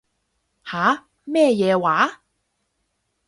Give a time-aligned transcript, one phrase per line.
[0.63, 1.05] 吓？
[1.25, 2.23] 咩嘢話？